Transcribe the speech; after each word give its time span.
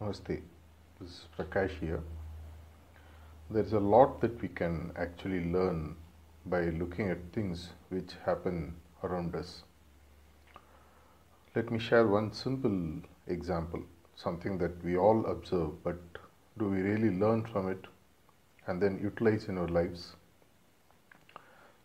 Namaste. 0.00 0.42
This 1.00 1.10
is 1.10 1.24
Prakash 1.36 1.76
here. 1.80 2.00
There's 3.50 3.72
a 3.72 3.80
lot 3.80 4.20
that 4.20 4.40
we 4.40 4.46
can 4.46 4.92
actually 4.94 5.50
learn 5.52 5.96
by 6.46 6.66
looking 6.66 7.10
at 7.10 7.18
things 7.32 7.70
which 7.88 8.12
happen 8.24 8.76
around 9.02 9.34
us. 9.34 9.64
Let 11.56 11.72
me 11.72 11.80
share 11.80 12.06
one 12.06 12.32
simple 12.32 13.00
example, 13.26 13.82
something 14.14 14.56
that 14.58 14.84
we 14.84 14.96
all 14.96 15.26
observe, 15.26 15.82
but 15.82 15.98
do 16.58 16.66
we 16.68 16.80
really 16.80 17.10
learn 17.10 17.44
from 17.44 17.68
it 17.68 17.84
and 18.68 18.80
then 18.80 19.00
utilize 19.02 19.46
in 19.48 19.58
our 19.58 19.66
lives? 19.66 20.14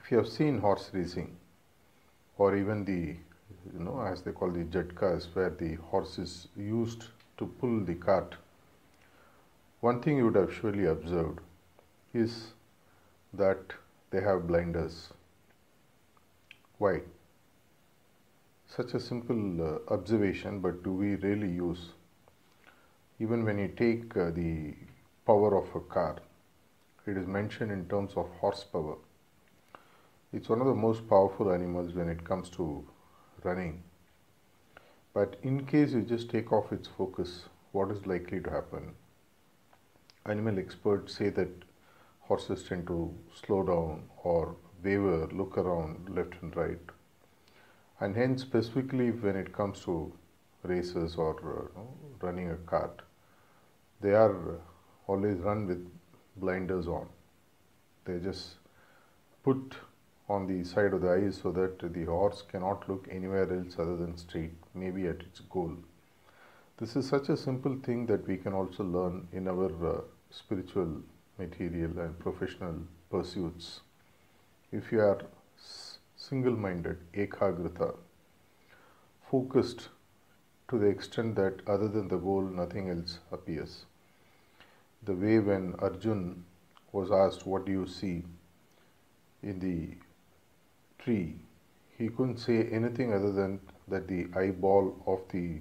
If 0.00 0.12
you 0.12 0.18
have 0.18 0.28
seen 0.28 0.60
horse 0.60 0.90
racing, 0.92 1.36
or 2.38 2.54
even 2.56 2.84
the, 2.84 3.16
you 3.72 3.80
know, 3.80 4.00
as 4.00 4.22
they 4.22 4.30
call 4.30 4.52
the 4.52 4.62
jatkas, 4.64 5.34
where 5.34 5.50
the 5.50 5.74
horse 5.74 6.18
is 6.18 6.46
used 6.56 7.06
to 7.38 7.46
pull 7.46 7.80
the 7.84 7.94
cart, 7.94 8.34
one 9.80 10.00
thing 10.02 10.16
you 10.16 10.24
would 10.24 10.36
have 10.36 10.52
surely 10.52 10.86
observed 10.86 11.40
is 12.14 12.52
that 13.32 13.74
they 14.10 14.20
have 14.20 14.46
blinders. 14.46 15.12
Why? 16.78 17.02
Such 18.66 18.94
a 18.94 19.00
simple 19.00 19.62
uh, 19.62 19.92
observation, 19.92 20.60
but 20.60 20.82
do 20.82 20.92
we 20.92 21.14
really 21.16 21.48
use? 21.48 21.90
Even 23.18 23.44
when 23.44 23.58
you 23.58 23.68
take 23.68 24.16
uh, 24.16 24.30
the 24.30 24.74
power 25.26 25.56
of 25.56 25.74
a 25.74 25.80
car, 25.80 26.16
it 27.06 27.16
is 27.16 27.26
mentioned 27.26 27.70
in 27.70 27.88
terms 27.88 28.12
of 28.16 28.28
horsepower. 28.40 28.96
It's 30.32 30.48
one 30.48 30.60
of 30.60 30.66
the 30.66 30.74
most 30.74 31.08
powerful 31.08 31.52
animals 31.52 31.94
when 31.94 32.08
it 32.08 32.24
comes 32.24 32.50
to 32.50 32.84
running. 33.44 33.82
But 35.16 35.36
in 35.42 35.64
case 35.64 35.92
you 35.92 36.02
just 36.02 36.28
take 36.28 36.52
off 36.52 36.72
its 36.72 36.88
focus, 36.88 37.44
what 37.72 37.90
is 37.90 38.06
likely 38.06 38.38
to 38.42 38.50
happen? 38.50 38.94
Animal 40.26 40.58
experts 40.58 41.14
say 41.16 41.30
that 41.30 41.64
horses 42.20 42.64
tend 42.64 42.86
to 42.88 43.14
slow 43.34 43.62
down 43.62 44.10
or 44.24 44.56
waver, 44.84 45.26
look 45.28 45.56
around 45.56 46.10
left 46.14 46.34
and 46.42 46.54
right. 46.54 46.92
And 47.98 48.14
hence, 48.14 48.42
specifically 48.42 49.10
when 49.10 49.36
it 49.36 49.54
comes 49.54 49.80
to 49.84 50.12
races 50.64 51.16
or 51.16 51.70
uh, 51.78 51.80
running 52.20 52.50
a 52.50 52.56
cart, 52.56 53.00
they 54.02 54.12
are 54.12 54.60
always 55.06 55.38
run 55.38 55.66
with 55.66 55.90
blinders 56.36 56.88
on. 56.88 57.08
They 58.04 58.18
just 58.18 58.56
put 59.42 59.76
on 60.28 60.46
the 60.46 60.64
side 60.64 60.92
of 60.92 61.02
the 61.02 61.10
eyes 61.10 61.40
so 61.42 61.52
that 61.52 61.78
the 61.92 62.04
horse 62.04 62.42
cannot 62.50 62.88
look 62.88 63.06
anywhere 63.10 63.52
else 63.52 63.76
other 63.78 63.96
than 63.96 64.16
straight, 64.16 64.54
maybe 64.74 65.06
at 65.06 65.20
its 65.20 65.40
goal. 65.40 65.76
This 66.78 66.96
is 66.96 67.08
such 67.08 67.28
a 67.28 67.36
simple 67.36 67.76
thing 67.82 68.06
that 68.06 68.26
we 68.26 68.36
can 68.36 68.52
also 68.52 68.84
learn 68.84 69.28
in 69.32 69.48
our 69.48 69.70
uh, 69.86 70.00
spiritual, 70.30 71.02
material, 71.38 71.98
and 72.00 72.18
professional 72.18 72.80
pursuits. 73.10 73.80
If 74.72 74.90
you 74.90 75.00
are 75.00 75.22
single 76.16 76.56
minded, 76.56 76.98
ekagrita, 77.14 77.94
focused 79.30 79.88
to 80.68 80.78
the 80.78 80.86
extent 80.86 81.36
that 81.36 81.60
other 81.68 81.88
than 81.88 82.08
the 82.08 82.16
goal, 82.16 82.42
nothing 82.42 82.90
else 82.90 83.20
appears. 83.30 83.86
The 85.04 85.14
way 85.14 85.38
when 85.38 85.74
Arjun 85.78 86.44
was 86.90 87.12
asked, 87.12 87.46
What 87.46 87.64
do 87.64 87.72
you 87.72 87.86
see 87.86 88.24
in 89.42 89.60
the 89.60 89.96
tree? 91.06 91.36
He 91.96 92.08
couldn't 92.08 92.38
say 92.38 92.64
anything 92.78 93.12
other 93.14 93.32
than 93.32 93.60
that 93.88 94.08
the 94.08 94.26
eyeball 94.34 94.94
of 95.06 95.20
the 95.32 95.60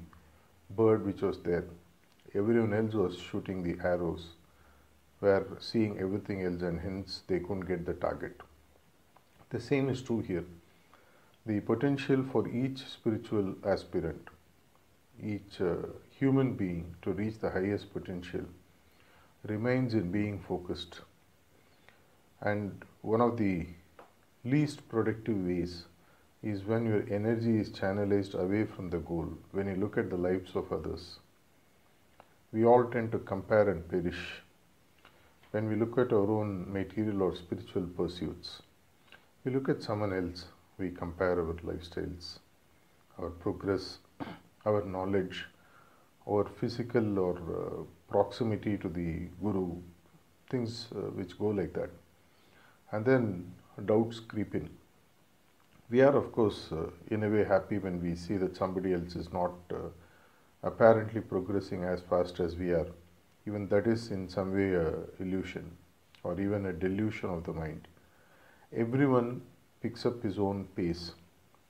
bird 0.71 1.05
which 1.05 1.21
was 1.21 1.39
there. 1.43 1.65
Everyone 2.33 2.73
else 2.73 2.93
was 2.93 3.17
shooting 3.17 3.61
the 3.63 3.77
arrows, 3.87 4.25
were 5.21 5.45
seeing 5.59 5.99
everything 5.99 6.43
else, 6.43 6.61
and 6.63 6.79
hence 6.79 7.21
they 7.27 7.39
couldn't 7.39 7.67
get 7.67 7.85
the 7.85 7.93
target. 7.93 8.41
The 9.51 9.59
same 9.59 9.87
is 9.87 10.01
true 10.01 10.19
here. 10.21 10.45
The 11.45 11.59
potential 11.59 12.25
for 12.31 12.47
each 12.47 12.79
spiritual 12.79 13.55
aspirant, 13.63 14.27
each 15.23 15.61
uh, 15.61 15.75
human 16.09 16.53
being 16.55 16.95
to 17.03 17.11
reach 17.11 17.39
the 17.39 17.51
highest 17.51 17.93
potential 17.93 18.45
remains 19.43 19.93
in 19.93 20.11
being 20.11 20.39
focused. 20.39 21.01
And 22.41 22.83
one 23.01 23.21
of 23.21 23.37
the 23.37 23.67
least 24.45 24.87
productive 24.89 25.43
ways 25.47 25.85
is 26.43 26.63
when 26.63 26.85
your 26.85 27.03
energy 27.09 27.57
is 27.59 27.69
channelized 27.71 28.35
away 28.35 28.63
from 28.63 28.91
the 28.91 28.99
goal, 28.99 29.27
when 29.51 29.67
you 29.67 29.75
look 29.75 29.97
at 29.97 30.11
the 30.11 30.17
lives 30.17 30.55
of 30.55 30.71
others. 30.71 31.17
We 32.53 32.63
all 32.63 32.85
tend 32.85 33.11
to 33.13 33.19
compare 33.19 33.69
and 33.69 33.89
perish. 33.89 34.43
When 35.49 35.67
we 35.67 35.75
look 35.75 35.97
at 35.97 36.13
our 36.13 36.29
own 36.29 36.71
material 36.71 37.23
or 37.23 37.35
spiritual 37.35 37.87
pursuits, 37.97 38.61
we 39.43 39.51
look 39.51 39.67
at 39.67 39.81
someone 39.81 40.13
else, 40.13 40.45
we 40.77 40.91
compare 40.91 41.39
our 41.39 41.53
lifestyles, 41.71 42.37
our 43.17 43.29
progress, 43.29 43.97
our 44.65 44.85
knowledge, 44.85 45.45
our 46.29 46.45
physical 46.59 47.17
or 47.17 47.37
uh, 47.37 47.83
proximity 48.11 48.77
to 48.77 48.89
the 48.89 49.27
guru, 49.41 49.75
things 50.49 50.87
uh, 50.95 50.99
which 51.17 51.37
go 51.39 51.47
like 51.47 51.73
that. 51.73 51.89
And 52.91 53.03
then 53.03 53.51
doubts 53.83 54.19
creep 54.19 54.55
in. 54.55 54.69
We 55.89 56.01
are, 56.01 56.15
of 56.15 56.31
course, 56.31 56.71
uh, 56.71 56.89
in 57.11 57.23
a 57.23 57.29
way 57.29 57.43
happy 57.43 57.77
when 57.77 58.01
we 58.01 58.15
see 58.15 58.37
that 58.37 58.55
somebody 58.55 58.93
else 58.93 59.15
is 59.15 59.31
not 59.31 59.51
uh, 59.71 59.89
apparently 60.63 61.21
progressing 61.21 61.83
as 61.83 62.01
fast 62.01 62.39
as 62.39 62.55
we 62.55 62.71
are. 62.71 62.87
Even 63.45 63.67
that 63.67 63.85
is 63.85 64.09
in 64.09 64.27
some 64.27 64.53
way 64.53 64.73
a 64.73 64.93
illusion 65.19 65.71
or 66.23 66.39
even 66.39 66.65
a 66.65 66.73
delusion 66.73 67.29
of 67.29 67.43
the 67.43 67.53
mind. 67.53 67.87
Everyone 68.75 69.41
picks 69.81 70.05
up 70.05 70.23
his 70.23 70.39
own 70.39 70.65
pace, 70.75 71.13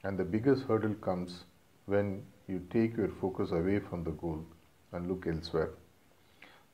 and 0.03 0.17
the 0.17 0.23
biggest 0.23 0.63
hurdle 0.63 0.93
comes 0.95 1.43
when 1.87 2.23
you 2.47 2.65
take 2.69 2.95
your 2.95 3.09
focus 3.09 3.51
away 3.51 3.79
from 3.79 4.03
the 4.03 4.11
goal 4.11 4.45
and 4.93 5.09
look 5.09 5.27
elsewhere. 5.27 5.71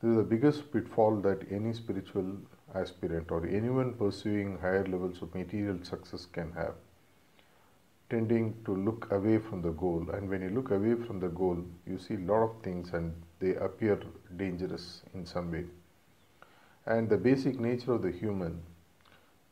This 0.01 0.11
is 0.11 0.17
the 0.17 0.23
biggest 0.23 0.71
pitfall 0.71 1.21
that 1.21 1.51
any 1.51 1.73
spiritual 1.73 2.37
aspirant 2.75 3.31
or 3.31 3.45
anyone 3.45 3.93
pursuing 3.93 4.57
higher 4.59 4.85
levels 4.85 5.21
of 5.21 5.33
material 5.35 5.77
success 5.83 6.25
can 6.25 6.51
have. 6.53 6.73
Tending 8.09 8.55
to 8.65 8.75
look 8.75 9.11
away 9.11 9.37
from 9.37 9.61
the 9.61 9.71
goal. 9.71 10.09
And 10.11 10.29
when 10.29 10.41
you 10.41 10.49
look 10.49 10.71
away 10.71 10.95
from 10.95 11.19
the 11.19 11.29
goal 11.29 11.63
you 11.85 11.97
see 11.97 12.15
a 12.15 12.19
lot 12.19 12.43
of 12.43 12.63
things 12.63 12.91
and 12.93 13.13
they 13.39 13.55
appear 13.55 13.99
dangerous 14.37 15.01
in 15.13 15.25
some 15.25 15.51
way. 15.51 15.65
And 16.85 17.09
the 17.09 17.17
basic 17.17 17.59
nature 17.59 17.93
of 17.93 18.01
the 18.01 18.11
human 18.11 18.61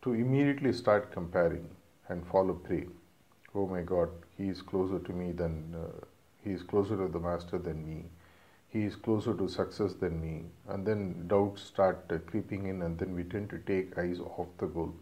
to 0.01 0.13
immediately 0.13 0.73
start 0.73 1.11
comparing 1.11 1.69
and 2.07 2.25
fall 2.27 2.49
a 2.49 2.53
prey. 2.53 2.87
Oh 3.55 3.67
my 3.67 3.81
god 3.81 4.09
he 4.37 4.47
is 4.47 4.61
closer 4.61 4.99
to 4.99 5.13
me 5.13 5.31
than 5.31 5.75
uh, 5.75 6.05
he 6.43 6.51
is 6.51 6.63
closer 6.63 6.95
to 6.97 7.07
the 7.11 7.19
master 7.19 7.57
than 7.57 7.85
me 7.85 8.05
he 8.69 8.83
is 8.83 8.95
closer 8.95 9.33
to 9.33 9.47
success 9.47 9.93
than 9.93 10.21
me. 10.21 10.45
And 10.67 10.85
then 10.85 11.27
doubts 11.27 11.63
start 11.63 12.05
uh, 12.09 12.17
creeping 12.19 12.67
in 12.67 12.81
and 12.81 12.97
then 12.97 13.15
we 13.15 13.23
tend 13.23 13.49
to 13.49 13.59
take 13.59 13.97
eyes 13.97 14.19
off 14.19 14.47
the 14.57 14.67
goal. 14.67 14.93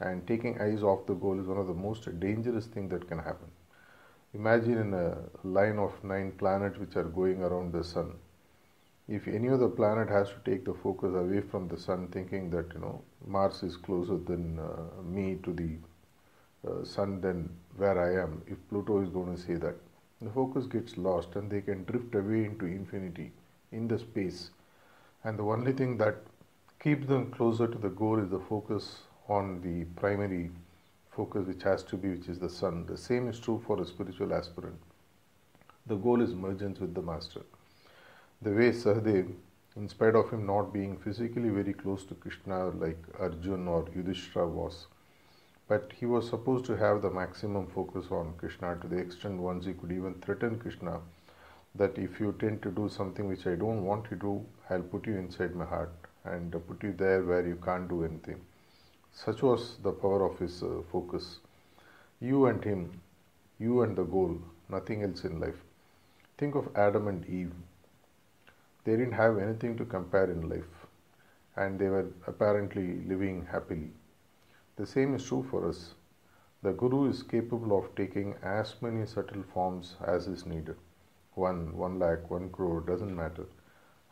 And 0.00 0.26
taking 0.26 0.60
eyes 0.60 0.82
off 0.82 1.06
the 1.06 1.14
goal 1.14 1.40
is 1.40 1.46
one 1.46 1.58
of 1.58 1.66
the 1.66 1.74
most 1.74 2.08
dangerous 2.20 2.66
things 2.66 2.90
that 2.90 3.08
can 3.08 3.18
happen. 3.18 3.50
Imagine 4.34 4.78
in 4.78 4.94
a 4.94 5.18
line 5.44 5.78
of 5.78 5.92
nine 6.04 6.32
planets 6.32 6.78
which 6.78 6.96
are 6.96 7.04
going 7.04 7.42
around 7.42 7.72
the 7.72 7.82
sun. 7.82 8.12
If 9.08 9.28
any 9.28 9.48
other 9.48 9.68
planet 9.68 10.08
has 10.08 10.28
to 10.28 10.36
take 10.44 10.64
the 10.64 10.74
focus 10.74 11.14
away 11.14 11.40
from 11.40 11.68
the 11.68 11.78
sun 11.78 12.08
thinking 12.08 12.50
that 12.50 12.72
you 12.74 12.80
know 12.80 13.02
mars 13.24 13.62
is 13.62 13.76
closer 13.76 14.16
than 14.16 14.58
uh, 14.58 15.02
me 15.02 15.38
to 15.44 15.52
the 15.52 15.76
uh, 16.68 16.84
sun 16.84 17.20
than 17.20 17.48
where 17.76 17.98
i 18.00 18.22
am 18.22 18.42
if 18.46 18.58
pluto 18.68 19.00
is 19.02 19.08
going 19.10 19.34
to 19.34 19.40
say 19.40 19.54
that 19.54 19.76
the 20.20 20.30
focus 20.30 20.66
gets 20.66 20.96
lost 20.96 21.36
and 21.36 21.50
they 21.50 21.60
can 21.60 21.84
drift 21.84 22.14
away 22.14 22.44
into 22.44 22.66
infinity 22.66 23.32
in 23.72 23.86
the 23.88 23.98
space. 23.98 24.50
And 25.24 25.38
the 25.38 25.44
only 25.44 25.72
thing 25.72 25.96
that 25.98 26.16
keeps 26.80 27.06
them 27.06 27.30
closer 27.30 27.66
to 27.66 27.78
the 27.78 27.90
goal 27.90 28.18
is 28.18 28.30
the 28.30 28.40
focus 28.40 29.02
on 29.28 29.60
the 29.60 29.84
primary 30.00 30.50
focus 31.10 31.46
which 31.46 31.62
has 31.62 31.82
to 31.84 31.96
be 31.96 32.10
which 32.10 32.28
is 32.28 32.38
the 32.38 32.48
sun. 32.48 32.86
The 32.86 32.96
same 32.96 33.28
is 33.28 33.38
true 33.40 33.62
for 33.66 33.80
a 33.80 33.86
spiritual 33.86 34.32
aspirant. 34.32 34.78
The 35.86 35.96
goal 35.96 36.22
is 36.22 36.34
mergence 36.34 36.80
with 36.80 36.94
the 36.94 37.02
master. 37.02 37.42
The 38.42 38.50
way 38.50 38.70
sahadev 38.70 39.32
in 39.76 39.88
spite 39.88 40.14
of 40.14 40.30
him 40.30 40.46
not 40.46 40.72
being 40.72 40.96
physically 40.96 41.50
very 41.50 41.74
close 41.74 42.04
to 42.06 42.14
krishna 42.14 42.58
like 42.82 42.98
arjun 43.20 43.68
or 43.68 43.84
yudhishthira 43.94 44.46
was 44.48 44.86
but 45.68 45.92
he 45.98 46.06
was 46.06 46.28
supposed 46.28 46.64
to 46.64 46.76
have 46.76 47.02
the 47.02 47.10
maximum 47.10 47.66
focus 47.66 48.10
on 48.10 48.34
krishna 48.38 48.76
to 48.80 48.88
the 48.88 48.98
extent 49.04 49.40
once 49.40 49.66
he 49.66 49.74
could 49.74 49.92
even 49.92 50.14
threaten 50.26 50.58
krishna 50.58 50.98
that 51.74 51.98
if 51.98 52.20
you 52.20 52.34
tend 52.40 52.62
to 52.62 52.70
do 52.70 52.88
something 52.88 53.28
which 53.28 53.46
i 53.46 53.54
don't 53.54 53.84
want 53.84 54.04
you 54.10 54.16
to 54.16 54.22
do 54.26 54.34
i'll 54.70 54.90
put 54.94 55.06
you 55.06 55.16
inside 55.16 55.54
my 55.54 55.64
heart 55.76 56.10
and 56.24 56.60
put 56.68 56.82
you 56.82 56.92
there 57.04 57.22
where 57.24 57.46
you 57.46 57.56
can't 57.68 57.88
do 57.88 58.04
anything 58.04 58.40
such 59.16 59.42
was 59.42 59.78
the 59.82 59.92
power 59.92 60.22
of 60.24 60.38
his 60.38 60.62
uh, 60.62 60.82
focus. 60.92 61.40
You 62.20 62.46
and 62.46 62.62
him, 62.62 63.00
you 63.58 63.82
and 63.82 63.96
the 63.96 64.04
goal, 64.04 64.38
nothing 64.68 65.02
else 65.02 65.24
in 65.24 65.40
life. 65.40 65.56
Think 66.36 66.54
of 66.54 66.68
Adam 66.76 67.08
and 67.08 67.24
Eve. 67.26 67.52
They 68.84 68.96
didn't 68.96 69.12
have 69.12 69.38
anything 69.38 69.76
to 69.78 69.86
compare 69.86 70.30
in 70.30 70.48
life 70.50 70.86
and 71.56 71.78
they 71.78 71.88
were 71.88 72.08
apparently 72.26 73.00
living 73.06 73.46
happily. 73.50 73.90
The 74.76 74.86
same 74.86 75.14
is 75.14 75.24
true 75.24 75.42
for 75.50 75.68
us. 75.68 75.94
The 76.62 76.72
Guru 76.72 77.08
is 77.08 77.22
capable 77.22 77.78
of 77.78 77.94
taking 77.94 78.34
as 78.42 78.74
many 78.82 79.06
subtle 79.06 79.42
forms 79.42 79.96
as 80.04 80.26
is 80.26 80.44
needed. 80.46 80.76
One, 81.34 81.76
one 81.76 81.98
lakh, 81.98 82.30
one 82.30 82.50
crore, 82.50 82.80
doesn't 82.80 83.16
matter. 83.16 83.46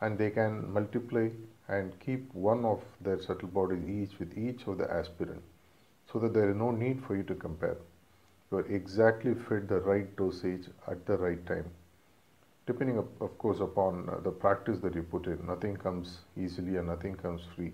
And 0.00 0.16
they 0.16 0.30
can 0.30 0.72
multiply 0.72 1.28
and 1.68 1.98
keep 2.00 2.34
one 2.34 2.64
of 2.64 2.82
their 3.00 3.20
subtle 3.20 3.48
bodies 3.48 3.88
each 3.88 4.18
with 4.18 4.38
each 4.38 4.66
of 4.66 4.78
the 4.78 4.90
aspirant 4.90 5.42
so 6.10 6.18
that 6.18 6.34
there 6.34 6.50
is 6.50 6.56
no 6.56 6.70
need 6.70 7.02
for 7.02 7.16
you 7.16 7.22
to 7.24 7.34
compare. 7.34 7.76
You 8.50 8.58
are 8.58 8.66
exactly 8.66 9.34
fit 9.34 9.68
the 9.68 9.80
right 9.80 10.14
dosage 10.16 10.68
at 10.86 11.04
the 11.06 11.18
right 11.18 11.44
time. 11.46 11.70
Depending, 12.66 12.98
of, 12.98 13.38
course, 13.38 13.60
upon 13.60 14.06
the 14.22 14.30
practice 14.30 14.78
that 14.80 14.94
you 14.94 15.02
put 15.02 15.26
in, 15.26 15.46
nothing 15.46 15.76
comes 15.76 16.20
easily 16.36 16.76
and 16.76 16.88
nothing 16.88 17.14
comes 17.14 17.42
free. 17.54 17.72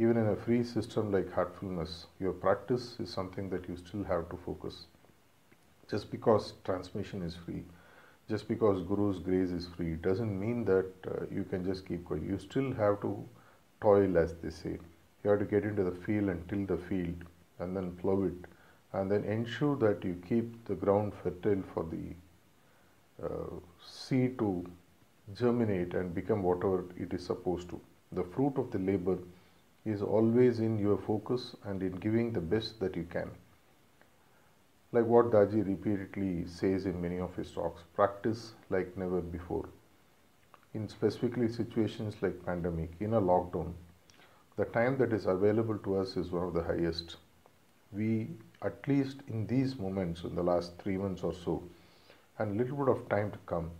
Even 0.00 0.16
in 0.16 0.28
a 0.28 0.36
free 0.36 0.62
system 0.62 1.10
like 1.10 1.32
heartfulness, 1.32 2.06
your 2.20 2.32
practice 2.32 3.00
is 3.00 3.10
something 3.10 3.50
that 3.50 3.68
you 3.68 3.76
still 3.76 4.04
have 4.04 4.28
to 4.28 4.36
focus. 4.36 4.86
Just 5.90 6.10
because 6.10 6.52
transmission 6.64 7.22
is 7.22 7.34
free, 7.34 7.64
just 8.28 8.46
because 8.46 8.82
Guru's 8.82 9.18
grace 9.18 9.50
is 9.50 9.66
free, 9.66 9.94
doesn't 9.94 10.38
mean 10.38 10.64
that 10.66 10.92
uh, 11.06 11.24
you 11.34 11.44
can 11.44 11.64
just 11.64 11.84
keep 11.86 12.04
going. 12.08 12.28
You 12.28 12.38
still 12.38 12.72
have 12.74 13.00
to 13.00 13.24
toil, 13.80 14.16
as 14.18 14.34
they 14.34 14.50
say. 14.50 14.78
You 15.24 15.30
have 15.30 15.40
to 15.40 15.44
get 15.46 15.64
into 15.64 15.82
the 15.82 15.96
field 16.06 16.28
and 16.28 16.48
till 16.48 16.64
the 16.66 16.80
field 16.84 17.24
and 17.58 17.76
then 17.76 17.96
plow 17.96 18.22
it 18.22 18.46
and 18.92 19.10
then 19.10 19.24
ensure 19.24 19.76
that 19.76 20.04
you 20.04 20.22
keep 20.28 20.64
the 20.66 20.74
ground 20.74 21.12
fertile 21.22 21.62
for 21.74 21.84
the 21.84 23.26
uh, 23.26 23.58
seed 23.84 24.38
to 24.38 24.64
germinate 25.34 25.94
and 25.94 26.14
become 26.14 26.42
whatever 26.42 26.84
it 26.96 27.12
is 27.12 27.26
supposed 27.26 27.68
to. 27.70 27.80
The 28.12 28.22
fruit 28.22 28.54
of 28.56 28.70
the 28.70 28.78
labor 28.78 29.18
is 29.84 30.02
always 30.02 30.60
in 30.60 30.78
your 30.78 30.98
focus 30.98 31.56
and 31.64 31.82
in 31.82 31.92
giving 31.92 32.32
the 32.32 32.40
best 32.40 32.78
that 32.80 32.96
you 32.96 33.04
can. 33.04 33.30
Like 34.92 35.04
what 35.04 35.30
Daji 35.30 35.66
repeatedly 35.66 36.46
says 36.46 36.86
in 36.86 37.00
many 37.00 37.18
of 37.18 37.36
his 37.36 37.50
talks, 37.50 37.82
practice 37.94 38.52
like 38.70 38.96
never 38.96 39.20
before. 39.20 39.68
In 40.74 40.88
specifically 40.88 41.48
situations 41.48 42.16
like 42.20 42.44
pandemic, 42.44 42.90
in 43.00 43.14
a 43.14 43.20
lockdown, 43.20 43.72
the 44.56 44.64
time 44.64 44.96
that 44.98 45.12
is 45.12 45.26
available 45.26 45.78
to 45.78 45.96
us 45.96 46.16
is 46.16 46.30
one 46.30 46.44
of 46.44 46.54
the 46.54 46.62
highest. 46.62 47.16
We, 47.92 48.28
at 48.62 48.86
least 48.88 49.18
in 49.28 49.46
these 49.46 49.78
moments, 49.78 50.24
in 50.24 50.34
the 50.34 50.42
last 50.42 50.78
three 50.78 50.96
months 50.96 51.22
or 51.22 51.32
so, 51.32 51.62
and 52.38 52.56
little 52.56 52.76
bit 52.76 52.88
of 52.88 53.08
time 53.08 53.30
to 53.30 53.38
come, 53.46 53.70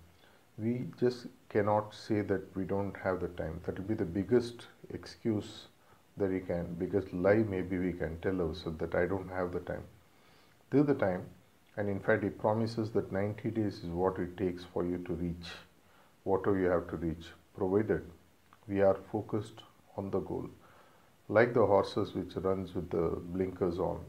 we 0.58 0.86
just 0.98 1.26
cannot 1.48 1.94
say 1.94 2.20
that 2.22 2.54
we 2.56 2.64
don't 2.64 2.96
have 2.96 3.20
the 3.20 3.28
time. 3.28 3.60
That 3.64 3.78
will 3.78 3.86
be 3.86 3.94
the 3.94 4.04
biggest 4.04 4.66
excuse 4.90 5.68
that 6.18 6.30
we 6.30 6.40
can 6.40 6.74
because 6.78 7.12
lie 7.12 7.44
maybe 7.54 7.78
we 7.78 7.92
can 7.92 8.18
tell 8.20 8.40
ourselves 8.40 8.78
that 8.78 8.94
I 8.94 9.06
don't 9.06 9.28
have 9.28 9.52
the 9.52 9.60
time. 9.60 9.84
This 10.70 10.82
is 10.82 10.86
the 10.86 10.94
time 10.94 11.24
and 11.76 11.88
in 11.88 12.00
fact 12.00 12.22
he 12.24 12.30
promises 12.30 12.90
that 12.90 13.12
90 13.12 13.50
days 13.50 13.78
is 13.84 13.90
what 14.02 14.18
it 14.18 14.36
takes 14.36 14.64
for 14.72 14.84
you 14.84 14.98
to 15.06 15.14
reach 15.14 15.50
whatever 16.24 16.58
you 16.58 16.66
have 16.66 16.88
to 16.90 16.96
reach 16.96 17.26
provided 17.56 18.02
we 18.66 18.80
are 18.82 18.98
focused 19.10 19.62
on 19.96 20.10
the 20.10 20.20
goal. 20.20 20.48
Like 21.28 21.54
the 21.54 21.66
horses 21.66 22.14
which 22.14 22.36
runs 22.36 22.74
with 22.74 22.90
the 22.90 23.08
blinkers 23.36 23.78
on 23.78 24.04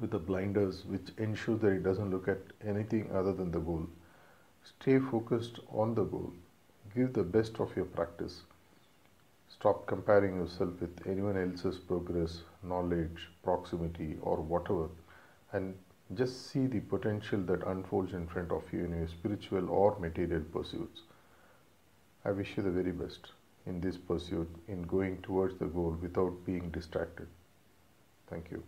with 0.00 0.10
the 0.10 0.18
blinders 0.18 0.84
which 0.84 1.10
ensure 1.18 1.56
that 1.56 1.72
it 1.72 1.82
doesn't 1.82 2.10
look 2.10 2.28
at 2.28 2.40
anything 2.66 3.10
other 3.14 3.32
than 3.32 3.50
the 3.50 3.60
goal. 3.60 3.86
Stay 4.64 4.98
focused 4.98 5.60
on 5.70 5.94
the 5.94 6.04
goal. 6.04 6.32
Give 6.94 7.12
the 7.12 7.22
best 7.22 7.60
of 7.60 7.74
your 7.76 7.84
practice 7.84 8.42
Stop 9.54 9.86
comparing 9.86 10.36
yourself 10.36 10.80
with 10.80 11.06
anyone 11.06 11.36
else's 11.36 11.78
progress, 11.78 12.42
knowledge, 12.62 13.28
proximity, 13.44 14.16
or 14.22 14.36
whatever, 14.36 14.88
and 15.52 15.74
just 16.14 16.50
see 16.50 16.66
the 16.66 16.80
potential 16.80 17.40
that 17.42 17.66
unfolds 17.66 18.12
in 18.12 18.26
front 18.26 18.50
of 18.50 18.62
you 18.72 18.84
in 18.84 18.96
your 18.96 19.08
spiritual 19.08 19.70
or 19.70 19.98
material 19.98 20.42
pursuits. 20.52 21.02
I 22.24 22.32
wish 22.32 22.56
you 22.56 22.62
the 22.62 22.70
very 22.70 22.92
best 22.92 23.30
in 23.66 23.80
this 23.80 23.96
pursuit, 23.96 24.48
in 24.68 24.82
going 24.82 25.22
towards 25.22 25.58
the 25.58 25.66
goal 25.66 25.96
without 26.00 26.44
being 26.44 26.70
distracted. 26.70 27.28
Thank 28.28 28.50
you. 28.50 28.62